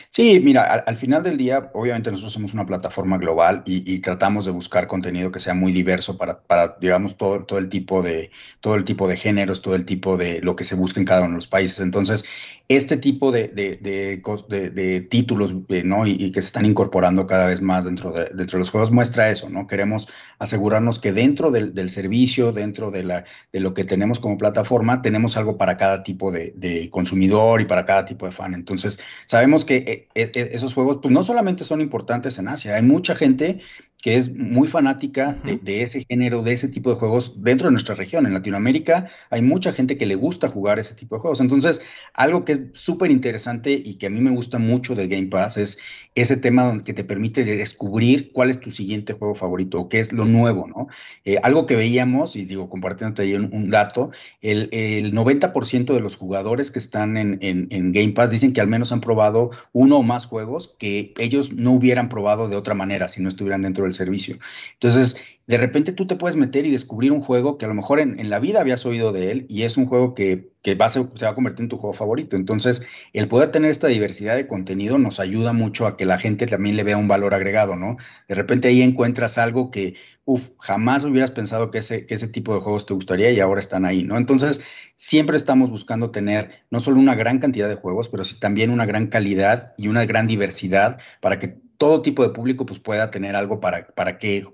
Sí, 0.10 0.40
mira, 0.40 0.64
al, 0.64 0.98
final 0.98 1.22
del 1.24 1.38
día, 1.38 1.70
obviamente 1.74 2.10
nosotros 2.10 2.34
somos 2.34 2.54
una 2.54 2.66
plataforma 2.66 3.18
global 3.18 3.64
y, 3.66 4.00
tratamos 4.00 4.46
de 4.46 4.52
buscar 4.52 4.88
contenido 4.88 5.32
que 5.32 5.40
sea 5.40 5.54
muy 5.54 5.72
diverso 5.72 6.18
para, 6.18 6.42
para, 6.42 6.78
digamos, 6.80 7.16
todo, 7.16 7.44
todo 7.46 7.60
el 7.60 7.70
tipo 7.70 8.02
de, 8.02 8.32
todo 8.60 8.76
el 8.76 8.86
tipo 8.86 9.08
de 9.08 9.18
géneros, 9.18 9.62
todo 9.62 9.76
el 9.76 9.86
tipo 9.86 10.18
de 10.18 10.42
lo 10.42 10.56
que 10.56 10.64
se 10.64 10.76
busca 10.76 11.00
en 11.00 11.06
cada 11.06 11.22
uno 11.22 11.32
de 11.32 11.36
los 11.36 11.48
países. 11.48 11.80
Entonces, 11.80 12.26
este 12.70 12.98
tipo 12.98 13.32
de, 13.32 13.48
de, 13.48 15.08
títulos 15.10 15.56
eh, 15.70 15.82
¿no? 15.84 16.06
Y, 16.06 16.32
que 16.32 16.42
se 16.42 16.48
están 16.48 16.68
incorporando 16.68 17.26
cada 17.26 17.48
vez 17.48 17.62
más 17.62 17.86
dentro 17.86 18.12
de, 18.12 18.26
dentro 18.26 18.58
de 18.58 18.60
los 18.60 18.70
juegos 18.70 18.92
muestra 18.92 19.32
eso, 19.32 19.50
¿no? 19.50 19.66
Queremos 19.66 20.08
asegurarnos 20.38 21.00
que 21.00 21.12
dentro 21.12 21.50
del, 21.50 21.90
servicio, 21.90 22.52
dentro 22.52 22.92
de, 22.92 23.04
la, 23.04 23.26
de 23.52 23.60
lo 23.60 23.74
que 23.74 23.86
tenemos 23.86 24.20
como 24.20 24.38
plataforma, 24.38 25.02
tenemos 25.02 25.36
algo 25.36 25.58
para 25.58 25.78
cada 25.78 26.04
tipo 26.04 26.32
de, 26.32 26.88
consumidor 26.92 27.60
y 27.60 27.66
para 27.66 27.86
cada 27.86 28.06
tipo 28.06 28.28
de 28.28 28.32
fan. 28.32 28.54
Entonces, 28.54 29.00
sabemos 29.26 29.66
que 29.66 29.78
eh, 29.78 30.08
eh, 30.14 30.50
esos 30.54 30.76
juegos 30.76 31.00
pues, 31.02 31.12
no 31.12 31.24
solamente 31.24 31.64
son 31.64 31.82
importantes 31.82 32.38
en 32.38 32.50
Asia, 32.50 32.76
hay 32.76 32.84
mucha 32.84 33.16
gente 33.16 33.62
que 34.02 34.18
es 34.18 34.34
muy 34.34 34.68
fanática 34.70 35.38
de, 35.44 35.84
ese 35.84 36.06
género, 36.06 36.42
de 36.42 36.54
ese 36.54 36.70
tipo 36.70 36.90
de 36.90 36.96
juegos 36.96 37.44
dentro 37.44 37.68
de 37.68 37.74
nuestra 37.74 37.96
región. 37.96 38.26
En 38.26 38.34
Latinoamérica 38.34 39.10
hay 39.30 39.42
mucha 39.42 39.74
gente 39.74 39.98
que 39.98 40.06
le 40.06 40.16
gusta 40.16 40.48
jugar 40.48 40.80
ese 40.80 40.96
tipo 40.96 41.16
de 41.16 41.22
juegos. 41.22 41.42
Entonces, 41.42 41.82
algo 42.14 42.46
que 42.46 42.54
es 42.54 42.60
súper 42.74 43.12
interesante 43.12 43.72
y 43.74 43.96
que 43.96 44.08
a 44.08 44.10
mí 44.10 44.22
me 44.22 44.32
gusta 44.32 44.58
mucho 44.58 44.96
del 44.96 45.10
Game 45.10 45.28
Pass 45.28 45.58
es 45.58 45.78
ese 46.22 46.38
tema 46.38 46.82
que 46.84 46.94
te 46.94 47.04
permite 47.04 47.44
descubrir 47.44 48.32
cuál 48.32 48.50
es 48.50 48.60
tu 48.60 48.72
siguiente 48.72 49.14
juego 49.14 49.36
favorito 49.36 49.80
o 49.80 49.90
qué 49.90 50.00
es 50.00 50.12
lo 50.14 50.26
nuevo, 50.26 50.68
¿no? 50.68 50.88
Eh, 51.26 51.38
algo 51.44 51.66
que 51.66 51.76
veíamos, 51.76 52.36
y 52.36 52.46
digo, 52.46 52.70
compartiéndote 52.70 53.24
ahí 53.24 53.34
un, 53.34 53.70
dato, 53.70 54.12
el, 54.42 54.70
90% 55.14 55.94
de 55.94 56.00
los 56.00 56.16
jugadores 56.16 56.72
que 56.72 56.80
están 56.80 57.18
en, 57.18 57.40
en 57.42 57.92
Game 57.92 58.12
Pass 58.14 58.32
dicen 58.32 58.54
que 58.54 58.62
al 58.62 58.68
menos 58.68 58.92
han 58.92 59.02
probado 59.02 59.52
uno 59.72 59.98
o 59.98 60.04
más 60.04 60.26
juegos 60.26 60.76
que 60.78 61.14
ellos 61.18 61.54
no 61.54 61.72
hubieran 61.72 62.10
probado 62.10 62.50
de 62.50 62.56
otra 62.56 62.74
manera 62.74 63.08
si 63.08 63.22
no 63.22 63.30
estuvieran 63.30 63.62
dentro 63.62 63.84
del 63.84 63.94
servicio. 63.94 64.38
Entonces, 64.74 65.18
de 65.50 65.58
repente 65.58 65.94
tú 65.94 66.06
te 66.06 66.16
puedes 66.16 66.36
meter 66.36 66.68
y 66.68 66.72
descubrir 66.72 67.12
un 67.12 67.22
juego 67.22 67.58
que 67.58 67.66
a 67.66 67.68
lo 67.68 67.74
mejor 67.74 68.00
en, 68.00 68.30
la 68.30 68.38
vida 68.38 68.62
habías 68.62 68.86
oído 68.86 69.12
de 69.12 69.32
él 69.32 69.46
y 69.50 69.64
es 69.64 69.78
un 69.78 69.88
juego 69.88 70.14
que, 70.14 70.52
va 70.80 70.86
a 70.86 70.90
se 70.90 71.02
va 71.02 71.30
a 71.30 71.34
convertir 71.34 71.64
en 71.64 71.70
tu 71.70 71.78
juego 71.78 71.94
favorito. 71.94 72.36
Entonces, 72.36 72.84
el 73.14 73.28
poder 73.28 73.50
tener 73.50 73.72
esta 73.72 73.88
diversidad 73.88 74.36
de 74.36 74.46
contenido 74.46 75.00
nos 75.00 75.20
ayuda 75.20 75.52
mucho 75.52 75.88
a 75.88 75.98
que 75.98 76.06
la 76.06 76.20
gente 76.20 76.46
también 76.46 76.76
le 76.76 76.84
vea 76.84 76.98
un 76.98 77.08
valor 77.08 77.34
agregado, 77.34 77.76
¿no? 77.76 77.98
De 78.28 78.36
repente 78.36 78.68
ahí 78.68 78.84
encuentras 78.84 79.40
algo 79.40 79.72
que, 79.72 79.96
uff, 80.24 80.50
jamás 80.60 81.04
hubieras 81.04 81.32
pensado 81.32 81.72
que 81.72 81.80
ese, 81.80 82.06
que 82.06 82.14
ese 82.14 82.28
tipo 82.28 82.54
de 82.54 82.62
juegos 82.62 82.86
te 82.86 82.94
gustaría 82.94 83.32
y 83.32 83.40
ahora 83.40 83.60
están 83.60 83.86
ahí, 83.86 84.04
¿no? 84.04 84.18
Entonces, 84.18 84.62
siempre 84.98 85.36
estamos 85.36 85.72
buscando 85.72 86.12
tener 86.12 86.62
no 86.70 86.80
solo 86.80 87.00
una 87.00 87.16
gran 87.16 87.40
cantidad 87.40 87.68
de 87.68 87.74
juegos, 87.74 88.08
pero 88.08 88.24
sí 88.24 88.40
también 88.40 88.70
una 88.70 88.86
gran 88.86 89.08
calidad 89.08 89.74
y 89.80 89.88
una 89.88 90.06
gran 90.06 90.28
diversidad 90.28 91.00
para 91.22 91.40
que 91.40 91.69
todo 91.80 92.02
tipo 92.02 92.24
de 92.24 92.30
público 92.30 92.66
pues 92.66 92.78
pueda 92.78 93.10
tener 93.10 93.38
algo 93.38 93.62
para, 93.62 93.88
para, 93.88 94.20
que, 94.20 94.46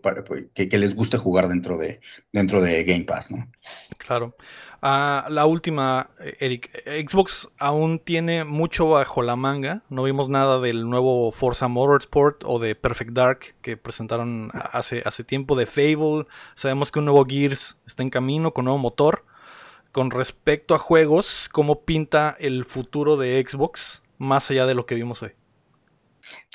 que, 0.54 0.78
les 0.78 0.96
guste 0.96 1.18
jugar 1.18 1.50
dentro 1.50 1.76
de, 1.76 2.00
dentro 2.32 2.62
de 2.62 2.84
Game 2.84 3.04
Pass, 3.04 3.32
¿no? 3.32 3.48
Claro. 3.98 4.36
Ah, 4.84 5.26
la 5.30 5.48
última, 5.48 6.12
Eric. 6.40 6.70
Xbox 6.86 7.50
aún 7.58 7.98
tiene 7.98 8.44
mucho 8.44 8.90
bajo 8.90 9.24
la 9.24 9.36
manga. 9.36 9.82
No 9.90 10.04
vimos 10.04 10.30
nada 10.30 10.60
del 10.60 10.88
nuevo 10.88 11.32
Forza 11.32 11.68
Motorsport 11.68 12.44
o 12.46 12.60
de 12.60 12.76
Perfect 12.76 13.14
Dark 13.14 13.56
que 13.64 13.76
presentaron 13.76 14.52
hace, 14.54 15.02
hace 15.04 15.24
tiempo 15.24 15.56
de 15.56 15.66
Fable. 15.66 16.28
Sabemos 16.54 16.92
que 16.92 17.00
un 17.00 17.06
nuevo 17.06 17.26
Gears 17.26 17.76
está 17.88 18.04
en 18.04 18.12
camino 18.12 18.54
con 18.54 18.66
nuevo 18.66 18.78
motor. 18.78 19.26
Con 19.92 20.12
respecto 20.12 20.76
a 20.76 20.80
juegos, 20.80 21.50
¿cómo 21.52 21.86
pinta 21.86 22.38
el 22.40 22.66
futuro 22.66 23.18
de 23.18 23.44
Xbox 23.44 24.04
más 24.20 24.52
allá 24.52 24.68
de 24.68 24.76
lo 24.76 24.86
que 24.86 24.94
vimos 24.94 25.24
hoy? 25.24 25.32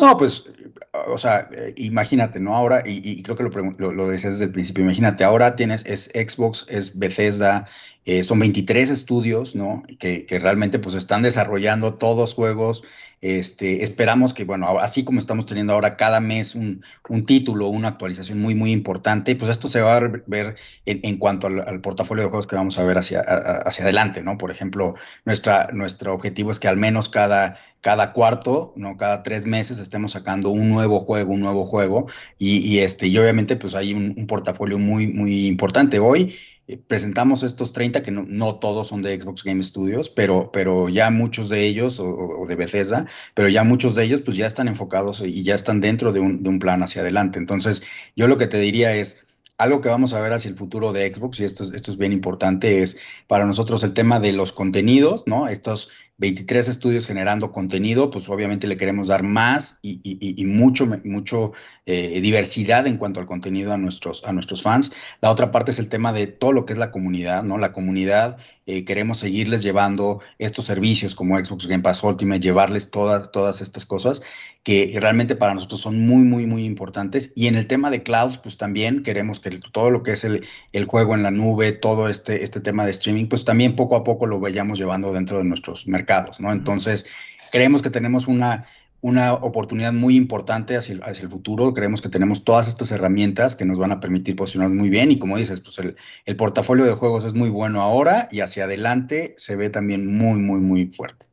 No, 0.00 0.16
pues, 0.16 0.44
o 0.92 1.18
sea, 1.18 1.48
eh, 1.52 1.74
imagínate, 1.76 2.40
¿no? 2.40 2.56
Ahora, 2.56 2.82
y, 2.86 3.22
creo 3.22 3.36
que 3.36 3.42
lo, 3.78 3.92
lo, 3.92 4.08
decías 4.08 4.34
desde 4.34 4.46
el 4.46 4.52
principio, 4.52 4.84
imagínate, 4.84 5.24
ahora 5.24 5.56
tienes, 5.56 5.84
es 5.86 6.10
Xbox, 6.14 6.66
es 6.68 6.98
Bethesda, 6.98 7.68
eh, 8.04 8.24
son 8.24 8.38
23 8.38 8.90
estudios, 8.90 9.54
¿no? 9.54 9.82
Que, 9.98 10.26
que, 10.26 10.38
realmente 10.38 10.78
pues 10.78 10.94
están 10.94 11.22
desarrollando 11.22 11.94
todos 11.94 12.34
juegos 12.34 12.82
este, 13.20 13.84
esperamos 13.84 14.32
que, 14.32 14.44
bueno, 14.44 14.78
así 14.80 15.04
como 15.04 15.18
estamos 15.18 15.44
teniendo 15.44 15.74
ahora 15.74 15.96
cada 15.98 16.20
mes 16.20 16.54
un, 16.54 16.82
título, 17.26 17.68
una 17.68 17.88
actualización 17.88 18.40
muy, 18.40 18.54
muy 18.54 18.72
importante, 18.72 19.36
pues 19.36 19.50
esto 19.50 19.68
se 19.68 19.82
va 19.82 19.96
a 19.96 20.00
ver 20.26 20.56
en, 20.86 21.18
cuanto 21.18 21.48
al, 21.48 21.80
portafolio 21.82 22.24
de 22.24 22.30
juegos 22.30 22.46
que 22.46 22.56
vamos 22.56 22.78
a 22.78 22.82
ver 22.82 22.96
hacia, 22.96 23.20
hacia 23.20 23.84
adelante, 23.84 24.22
¿no? 24.22 24.38
Por 24.38 24.50
ejemplo, 24.50 24.94
nuestra, 25.26 25.68
nuestro 25.72 26.14
objetivo 26.14 26.50
es 26.50 26.58
que 26.58 26.68
al 26.68 26.78
menos 26.78 27.10
cada, 27.10 27.58
cada 27.80 28.12
cuarto, 28.12 28.72
no 28.76 28.96
cada 28.96 29.22
tres 29.22 29.46
meses 29.46 29.78
estemos 29.78 30.12
sacando 30.12 30.50
un 30.50 30.70
nuevo 30.70 31.00
juego, 31.00 31.32
un 31.32 31.40
nuevo 31.40 31.66
juego, 31.66 32.06
y, 32.38 32.78
este, 32.78 33.06
y 33.06 33.16
obviamente 33.18 33.56
pues 33.56 33.74
hay 33.74 33.94
un, 33.94 34.26
portafolio 34.26 34.78
muy, 34.78 35.06
muy 35.06 35.46
importante. 35.46 35.98
Hoy 35.98 36.34
eh, 36.68 36.78
presentamos 36.78 37.42
estos 37.42 37.72
30, 37.72 38.02
que 38.02 38.10
no, 38.10 38.56
todos 38.56 38.88
son 38.88 39.02
de 39.02 39.20
Xbox 39.20 39.42
Game 39.44 39.64
Studios, 39.64 40.10
pero, 40.10 40.50
pero 40.52 40.88
ya 40.88 41.10
muchos 41.10 41.48
de 41.48 41.66
ellos, 41.66 41.98
o, 42.00 42.44
de 42.46 42.56
Bethesda, 42.56 43.06
pero 43.34 43.48
ya 43.48 43.64
muchos 43.64 43.94
de 43.94 44.04
ellos 44.04 44.22
pues 44.22 44.36
ya 44.36 44.46
están 44.46 44.68
enfocados 44.68 45.22
y 45.24 45.42
ya 45.42 45.54
están 45.54 45.80
dentro 45.80 46.12
de 46.12 46.20
un, 46.20 46.42
de 46.42 46.48
un 46.48 46.58
plan 46.58 46.82
hacia 46.82 47.02
adelante. 47.02 47.38
Entonces, 47.38 47.82
yo 48.14 48.26
lo 48.26 48.36
que 48.36 48.46
te 48.46 48.58
diría 48.58 48.94
es, 48.94 49.16
algo 49.60 49.82
que 49.82 49.90
vamos 49.90 50.14
a 50.14 50.20
ver 50.20 50.32
hacia 50.32 50.48
el 50.48 50.56
futuro 50.56 50.90
de 50.92 51.12
Xbox, 51.12 51.38
y 51.38 51.44
esto 51.44 51.64
es, 51.64 51.70
esto 51.74 51.92
es 51.92 51.98
bien 51.98 52.12
importante, 52.12 52.82
es 52.82 52.96
para 53.26 53.44
nosotros 53.44 53.84
el 53.84 53.92
tema 53.92 54.18
de 54.18 54.32
los 54.32 54.52
contenidos, 54.52 55.24
¿no? 55.26 55.48
Estos 55.48 55.90
23 56.20 56.68
estudios 56.68 57.06
generando 57.06 57.50
contenido, 57.50 58.10
pues 58.10 58.28
obviamente 58.28 58.66
le 58.66 58.76
queremos 58.76 59.08
dar 59.08 59.22
más 59.22 59.78
y, 59.80 60.44
mucho, 60.44 60.86
mucho 61.02 61.52
eh, 61.86 62.20
diversidad 62.20 62.86
en 62.86 62.98
cuanto 62.98 63.20
al 63.20 63.26
contenido 63.26 63.72
a 63.72 63.78
nuestros, 63.78 64.22
a 64.26 64.32
nuestros 64.34 64.62
fans. 64.62 64.92
La 65.22 65.30
otra 65.30 65.50
parte 65.50 65.70
es 65.70 65.78
el 65.78 65.88
tema 65.88 66.12
de 66.12 66.26
todo 66.26 66.52
lo 66.52 66.66
que 66.66 66.74
es 66.74 66.78
la 66.78 66.92
comunidad, 66.92 67.42
¿no? 67.42 67.56
La 67.56 67.72
comunidad, 67.72 68.36
eh, 68.66 68.84
queremos 68.84 69.18
seguirles 69.18 69.62
llevando 69.62 70.20
estos 70.38 70.66
servicios 70.66 71.14
como 71.14 71.38
Xbox 71.38 71.66
Game 71.66 71.82
Pass 71.82 72.02
Ultimate, 72.04 72.40
llevarles 72.40 72.90
todas, 72.90 73.32
todas 73.32 73.62
estas 73.62 73.86
cosas 73.86 74.20
que 74.62 74.94
realmente 75.00 75.36
para 75.36 75.54
nosotros 75.54 75.80
son 75.80 76.06
muy, 76.06 76.22
muy, 76.22 76.44
muy 76.44 76.66
importantes. 76.66 77.32
Y 77.34 77.46
en 77.46 77.56
el 77.56 77.66
tema 77.66 77.90
de 77.90 78.02
cloud, 78.02 78.40
pues 78.42 78.58
también 78.58 79.02
queremos 79.02 79.40
que 79.40 79.58
todo 79.72 79.90
lo 79.90 80.02
que 80.02 80.12
es 80.12 80.22
el, 80.22 80.46
el 80.72 80.84
juego 80.84 81.14
en 81.14 81.22
la 81.22 81.30
nube, 81.30 81.72
todo 81.72 82.10
este, 82.10 82.44
este 82.44 82.60
tema 82.60 82.84
de 82.84 82.90
streaming, 82.90 83.26
pues 83.26 83.46
también 83.46 83.74
poco 83.74 83.96
a 83.96 84.04
poco 84.04 84.26
lo 84.26 84.38
vayamos 84.38 84.78
llevando 84.78 85.14
dentro 85.14 85.38
de 85.38 85.44
nuestros 85.44 85.88
mercados 85.88 86.09
¿no? 86.40 86.52
Entonces, 86.52 87.06
creemos 87.50 87.82
que 87.82 87.90
tenemos 87.90 88.26
una, 88.26 88.66
una 89.00 89.34
oportunidad 89.34 89.92
muy 89.92 90.16
importante 90.16 90.76
hacia 90.76 90.94
el, 90.94 91.02
hacia 91.02 91.22
el, 91.22 91.30
futuro. 91.30 91.72
Creemos 91.72 92.02
que 92.02 92.08
tenemos 92.08 92.44
todas 92.44 92.68
estas 92.68 92.90
herramientas 92.90 93.56
que 93.56 93.64
nos 93.64 93.78
van 93.78 93.92
a 93.92 94.00
permitir 94.00 94.36
posicionarnos 94.36 94.76
muy 94.76 94.90
bien 94.90 95.10
y 95.10 95.18
como 95.18 95.36
dices, 95.36 95.60
pues 95.60 95.78
el, 95.78 95.96
el, 96.26 96.36
portafolio 96.36 96.84
de 96.84 96.92
juegos 96.92 97.24
es 97.24 97.34
muy 97.34 97.48
bueno 97.48 97.80
ahora 97.80 98.28
y 98.30 98.40
hacia 98.40 98.64
adelante 98.64 99.34
se 99.36 99.56
ve 99.56 99.70
también 99.70 100.06
muy, 100.16 100.38
muy, 100.38 100.60
muy 100.60 100.86
fuerte. 100.86 101.26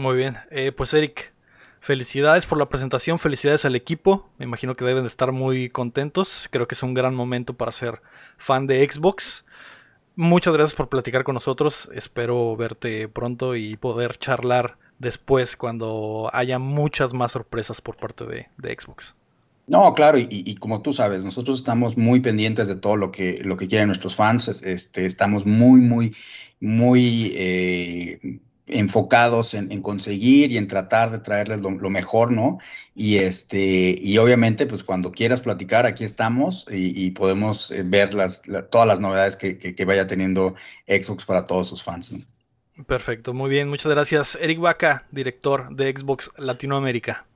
Muy 0.00 0.16
bien, 0.16 0.38
eh, 0.50 0.72
pues 0.72 0.94
Eric, 0.94 1.32
felicidades 1.80 2.46
por 2.46 2.58
la 2.58 2.68
presentación, 2.68 3.18
felicidades 3.18 3.64
al 3.64 3.76
equipo, 3.76 4.30
me 4.38 4.44
imagino 4.44 4.74
que 4.74 4.84
deben 4.84 5.02
de 5.02 5.08
estar 5.08 5.32
muy 5.32 5.68
contentos, 5.68 6.48
creo 6.50 6.66
que 6.66 6.74
es 6.74 6.82
un 6.82 6.94
gran 6.94 7.14
momento 7.14 7.54
para 7.54 7.72
ser 7.72 8.00
fan 8.38 8.66
de 8.66 8.88
Xbox. 8.88 9.44
Muchas 10.16 10.52
gracias 10.52 10.74
por 10.74 10.88
platicar 10.88 11.24
con 11.24 11.34
nosotros, 11.34 11.88
espero 11.94 12.54
verte 12.54 13.08
pronto 13.08 13.56
y 13.56 13.76
poder 13.76 14.18
charlar 14.18 14.76
después 14.98 15.56
cuando 15.56 16.30
haya 16.32 16.58
muchas 16.58 17.14
más 17.14 17.32
sorpresas 17.32 17.80
por 17.80 17.96
parte 17.96 18.24
de, 18.26 18.78
Xbox. 18.78 19.14
No, 19.66 19.94
claro, 19.94 20.18
y, 20.18 20.54
como 20.56 20.82
tú 20.82 20.92
sabes, 20.92 21.24
nosotros 21.24 21.58
estamos 21.58 21.96
muy 21.96 22.20
pendientes 22.20 22.68
de 22.68 22.76
todo 22.76 22.96
lo 22.96 23.10
que, 23.10 23.40
lo 23.42 23.56
que 23.56 23.68
quieren 23.68 23.88
nuestros 23.88 24.14
fans, 24.14 24.48
este, 24.48 25.06
estamos 25.06 25.46
muy, 25.46 25.80
muy, 25.80 26.14
muy 26.60 27.32
eh, 27.34 28.38
enfocados 28.78 29.54
en, 29.54 29.82
conseguir 29.82 30.52
y 30.52 30.58
en 30.58 30.68
tratar 30.68 31.10
de 31.10 31.18
traerles 31.18 31.60
lo, 31.60 31.90
mejor, 31.90 32.32
¿no? 32.32 32.58
Y 32.94 33.18
este, 33.18 33.96
y 34.00 34.18
obviamente, 34.18 34.66
pues 34.66 34.82
cuando 34.82 35.12
quieras 35.12 35.40
platicar, 35.40 35.86
aquí 35.86 36.04
estamos 36.04 36.66
y, 36.70 37.10
podemos 37.12 37.70
eh, 37.70 37.82
ver 37.84 38.14
las, 38.14 38.42
todas 38.70 38.86
las 38.86 39.00
novedades 39.00 39.36
que, 39.36 39.84
vaya 39.84 40.06
teniendo 40.06 40.54
Xbox 40.86 41.24
para 41.24 41.44
todos 41.44 41.68
sus 41.68 41.82
fans. 41.82 42.14
Perfecto, 42.86 43.34
muy 43.34 43.50
bien, 43.50 43.68
muchas 43.68 43.92
gracias. 43.92 44.38
Eric 44.40 44.58
Vaca, 44.60 45.06
director 45.10 45.74
de 45.74 45.92
Xbox 45.92 46.30
Latinoamérica. 46.36 47.26